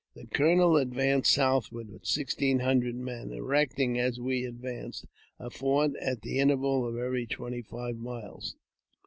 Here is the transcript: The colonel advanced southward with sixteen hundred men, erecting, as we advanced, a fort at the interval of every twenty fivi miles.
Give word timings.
The 0.15 0.25
colonel 0.25 0.77
advanced 0.77 1.31
southward 1.31 1.91
with 1.91 2.07
sixteen 2.07 2.61
hundred 2.61 2.95
men, 2.95 3.31
erecting, 3.31 3.99
as 3.99 4.19
we 4.19 4.45
advanced, 4.45 5.05
a 5.37 5.51
fort 5.51 5.91
at 5.97 6.23
the 6.23 6.39
interval 6.39 6.87
of 6.87 6.97
every 6.97 7.27
twenty 7.27 7.61
fivi 7.61 7.99
miles. 7.99 8.55